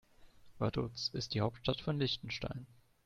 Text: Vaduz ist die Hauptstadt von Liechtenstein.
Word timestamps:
Vaduz 0.57 1.11
ist 1.13 1.35
die 1.35 1.41
Hauptstadt 1.41 1.79
von 1.79 1.99
Liechtenstein. 1.99 2.65